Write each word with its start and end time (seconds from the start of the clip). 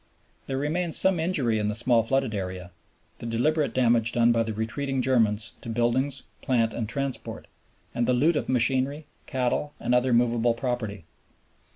There 0.47 0.57
remains 0.57 0.97
some 0.97 1.19
injury 1.19 1.59
in 1.59 1.67
the 1.67 1.75
small 1.75 2.01
flooded 2.01 2.33
area, 2.33 2.71
the 3.19 3.27
deliberate 3.27 3.71
damage 3.71 4.13
done 4.13 4.31
by 4.31 4.41
the 4.41 4.51
retreating 4.51 4.99
Germans 4.99 5.53
to 5.61 5.69
buildings, 5.69 6.23
plant, 6.41 6.73
and 6.73 6.89
transport, 6.89 7.45
and 7.93 8.07
the 8.07 8.13
loot 8.13 8.35
of 8.35 8.49
machinery, 8.49 9.05
cattle, 9.27 9.73
and 9.79 9.93
other 9.93 10.11
movable 10.11 10.55
property. 10.55 11.05